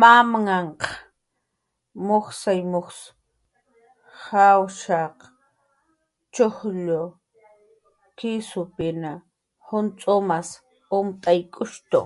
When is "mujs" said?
2.72-2.98